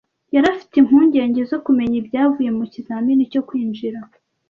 [0.33, 3.99] Yari afite impungenge zo kumenya ibyavuye mu kizamini cyo kwinjira.